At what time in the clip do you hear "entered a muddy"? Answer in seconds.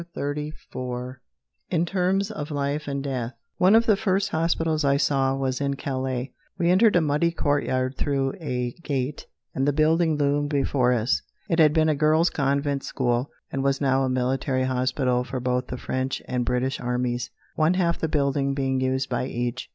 6.71-7.29